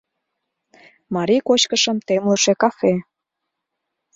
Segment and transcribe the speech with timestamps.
[1.15, 2.93] —Марий кочкышым темлыше кафе.